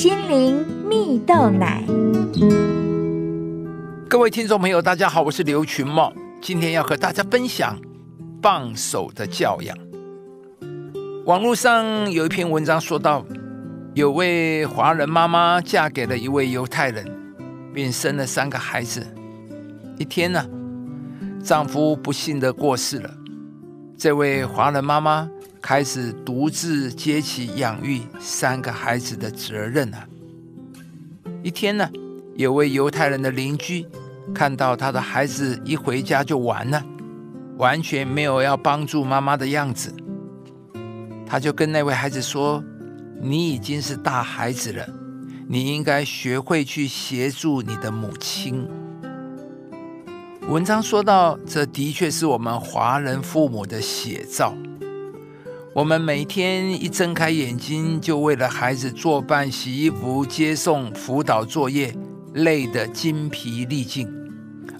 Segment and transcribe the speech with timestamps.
[0.00, 1.84] 心灵蜜豆奶。
[4.08, 7.78] 各位听众朋友，大家好，我是刘群茂，今天要和大家分享
[8.40, 9.76] 放手的教养。
[11.26, 13.22] 网络上有一篇文章说到，
[13.92, 17.04] 有位华人妈妈嫁给了一位犹太人，
[17.74, 19.06] 并生了三个孩子。
[19.98, 20.42] 一天呢，
[21.44, 23.10] 丈夫不幸的过世了，
[23.98, 25.28] 这位华人妈妈。
[25.60, 30.06] 开始独自接起养育三个孩子的责任了。
[31.42, 31.88] 一天呢，
[32.34, 33.86] 有位犹太人的邻居
[34.34, 36.82] 看到他的孩子一回家就玩了，
[37.58, 39.94] 完全没有要帮助妈妈的样子，
[41.26, 42.62] 他就跟那位孩子说
[43.20, 44.88] ：“你已经是大孩子了，
[45.46, 48.66] 你应该学会去协助你的母亲。”
[50.48, 54.52] 文章说到，这的确是我们华人父母的写照。
[55.72, 61.94] 我们每天一睁开眼睛，就为了孩子做饭、洗衣服、接送、辅导作业，
[62.34, 64.04] 累得精疲力尽；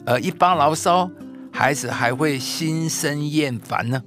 [0.05, 1.08] 而一发牢骚，
[1.52, 4.02] 孩子还会心生厌烦呢。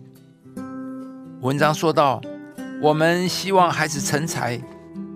[1.39, 2.21] 文章说到，
[2.81, 4.61] 我们希望孩子成才，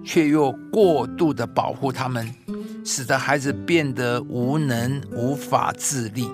[0.05, 2.33] 却又过度的保护他们，
[2.85, 6.29] 使得孩子变得无能、无法自立。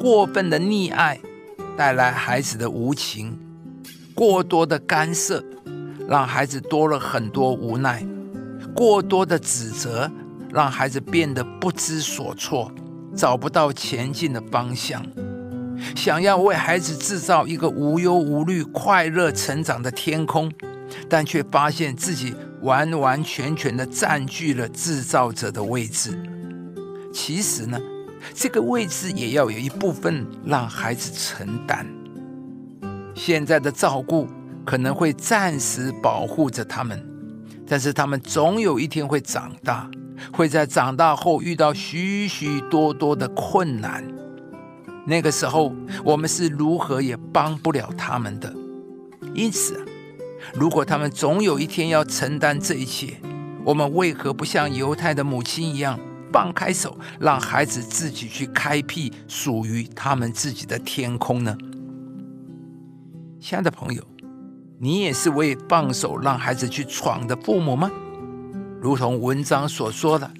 [0.00, 1.20] 过分的溺爱，
[1.76, 3.38] 带来孩子的无情。
[4.22, 5.42] 过多的干涉，
[6.08, 8.06] 让孩子多了很多无奈；
[8.72, 10.08] 过多的指责，
[10.48, 12.70] 让孩子变得不知所措，
[13.16, 15.04] 找不到前进的方向。
[15.96, 20.48] 想要为孩子制造一个无忧无虑、快乐成长的天空，
[21.08, 26.16] 但却发现自己完完全全的占据了制造者的位置。
[27.12, 27.76] 其实呢，
[28.32, 31.84] 这个位置也要有一部分让孩子承担。
[33.14, 34.26] 现在的照顾
[34.64, 37.04] 可能会暂时保护着他们，
[37.66, 39.90] 但是他们总有一天会长大，
[40.32, 44.04] 会在长大后遇到许许多多的困难。
[45.04, 45.74] 那个时候，
[46.04, 48.54] 我们是如何也帮不了他们的。
[49.34, 49.84] 因此，
[50.54, 53.14] 如果他们总有一天要承担这一切，
[53.64, 55.98] 我们为何不像犹太的母亲一样，
[56.32, 61.56] 放开手，让孩子自己去开辟属于他们自己的天空呢？
[63.42, 64.00] 亲爱的朋友，
[64.78, 67.90] 你也是为放手让孩子去闯的父母吗？
[68.80, 70.30] 如同文章所说的，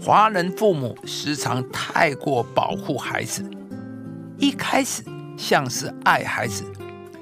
[0.00, 3.44] 华人父母时常太过保护孩子，
[4.38, 5.02] 一开始
[5.36, 6.62] 像是爱孩子，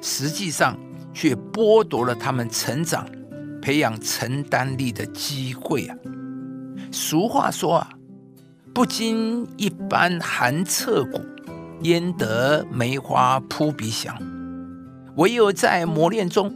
[0.02, 0.78] 实际上
[1.14, 3.06] 却剥夺了他们成长、
[3.62, 5.96] 培养承担力的机会啊！
[6.92, 7.88] 俗话说啊，
[8.74, 11.22] 不经一番寒彻骨，
[11.84, 14.14] 焉得梅花扑鼻香。
[15.16, 16.50] 唯有在磨练中，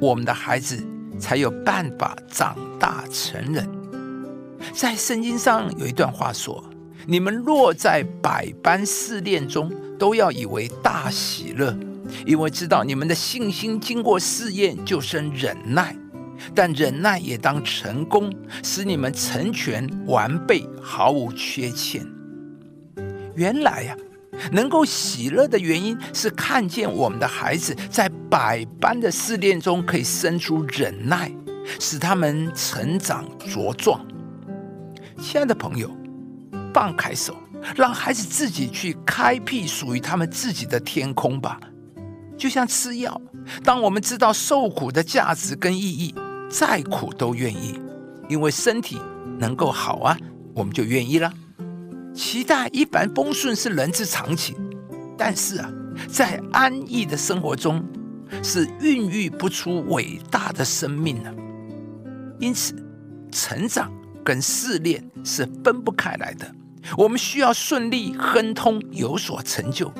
[0.00, 0.84] 我们的孩子
[1.16, 3.68] 才有办法长大成人。
[4.72, 6.64] 在圣经上有一段话说
[7.06, 11.72] ：“你们若在百般试炼中，都要以为大喜乐，
[12.26, 15.94] 因为知道你们的信心经过试验，就生忍耐。
[16.52, 18.32] 但忍耐也当成功，
[18.64, 22.04] 使你们成全完备，毫无缺欠。”
[23.36, 23.96] 原来呀。
[24.52, 31.30] 能够喜乐的原因是看见我们的孩子在百般的试炼中可以生出忍耐，
[31.78, 34.04] 使他们成长茁壮。
[35.20, 35.90] 亲爱的朋友，
[36.72, 37.36] 放开手，
[37.76, 41.60] 让孩子自己去开辟属于他们自己的天空吧。
[42.38, 43.20] 就像吃药，
[43.62, 46.14] 当我们知道受苦的价值跟意义，
[46.50, 47.78] 再苦都愿意，
[48.30, 48.98] 因为身体
[49.38, 50.16] 能够好啊，
[50.54, 51.30] 我们就愿意了。
[52.14, 54.56] 期待一帆风顺是人之常情，
[55.16, 55.70] 但是啊，
[56.08, 57.84] 在安逸的生活中
[58.42, 61.32] 是孕育不出伟大的生命呢。
[62.38, 62.74] 因此，
[63.30, 63.92] 成长
[64.24, 66.50] 跟试炼是分不开来的。
[66.96, 69.92] 我们需要顺利亨通，有所成就，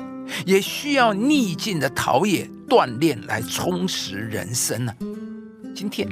[0.45, 4.93] 也需要逆境的陶冶锻炼来充实人生呢。
[5.73, 6.09] 今天，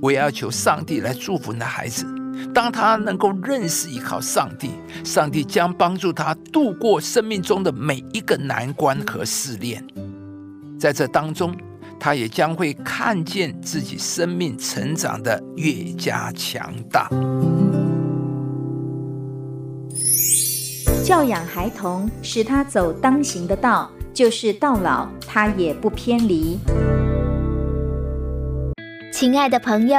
[0.00, 2.06] 我要求上帝来祝福你的孩子。
[2.54, 4.70] 当他能够认识依靠上帝，
[5.04, 9.84] 上帝将帮助他度过生命中的每一个难关和试炼。
[10.78, 11.54] 在这当中，
[11.98, 17.08] 他也将会看见自己生命成长的越加强大。
[21.04, 26.58] 教养孩童，使他走当行的道，就是到老他也不偏离。
[29.12, 29.98] 亲爱的朋友。